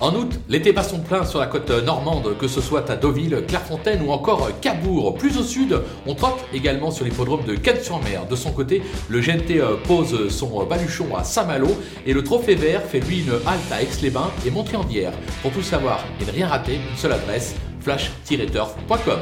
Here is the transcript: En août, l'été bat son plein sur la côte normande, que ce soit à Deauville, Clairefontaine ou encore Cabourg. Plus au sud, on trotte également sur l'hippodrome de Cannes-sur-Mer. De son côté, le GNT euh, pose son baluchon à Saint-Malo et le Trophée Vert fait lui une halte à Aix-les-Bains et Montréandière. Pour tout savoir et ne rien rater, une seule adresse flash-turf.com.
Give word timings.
En 0.00 0.14
août, 0.14 0.32
l'été 0.48 0.72
bat 0.72 0.82
son 0.82 1.00
plein 1.00 1.26
sur 1.26 1.40
la 1.40 1.46
côte 1.46 1.70
normande, 1.84 2.34
que 2.38 2.48
ce 2.48 2.62
soit 2.62 2.88
à 2.90 2.96
Deauville, 2.96 3.44
Clairefontaine 3.46 4.00
ou 4.02 4.10
encore 4.10 4.48
Cabourg. 4.62 5.14
Plus 5.16 5.36
au 5.36 5.42
sud, 5.42 5.78
on 6.06 6.14
trotte 6.14 6.42
également 6.54 6.90
sur 6.90 7.04
l'hippodrome 7.04 7.44
de 7.44 7.54
Cannes-sur-Mer. 7.54 8.26
De 8.26 8.34
son 8.34 8.50
côté, 8.50 8.82
le 9.10 9.20
GNT 9.20 9.58
euh, 9.58 9.76
pose 9.86 10.30
son 10.30 10.64
baluchon 10.64 11.14
à 11.14 11.22
Saint-Malo 11.22 11.68
et 12.06 12.14
le 12.14 12.24
Trophée 12.24 12.54
Vert 12.54 12.82
fait 12.82 13.00
lui 13.00 13.20
une 13.20 13.32
halte 13.46 13.70
à 13.70 13.82
Aix-les-Bains 13.82 14.30
et 14.46 14.50
Montréandière. 14.50 15.12
Pour 15.42 15.52
tout 15.52 15.62
savoir 15.62 16.02
et 16.18 16.24
ne 16.24 16.32
rien 16.32 16.48
rater, 16.48 16.76
une 16.76 16.96
seule 16.96 17.12
adresse 17.12 17.54
flash-turf.com. 17.80 19.18